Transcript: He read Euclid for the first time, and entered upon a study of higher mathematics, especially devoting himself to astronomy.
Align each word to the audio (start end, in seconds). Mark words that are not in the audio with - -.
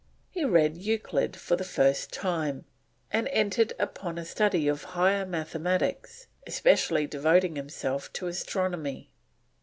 He 0.31 0.43
read 0.43 0.77
Euclid 0.77 1.35
for 1.35 1.55
the 1.55 1.63
first 1.63 2.11
time, 2.11 2.65
and 3.11 3.27
entered 3.27 3.73
upon 3.77 4.17
a 4.17 4.25
study 4.25 4.67
of 4.67 4.83
higher 4.97 5.27
mathematics, 5.27 6.25
especially 6.47 7.05
devoting 7.05 7.55
himself 7.55 8.11
to 8.13 8.25
astronomy. 8.25 9.11